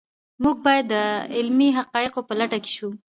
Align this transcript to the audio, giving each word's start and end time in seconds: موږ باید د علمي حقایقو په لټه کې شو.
موږ 0.43 0.55
باید 0.65 0.85
د 0.93 0.95
علمي 1.35 1.69
حقایقو 1.77 2.27
په 2.27 2.33
لټه 2.39 2.57
کې 2.63 2.71
شو. 2.77 2.89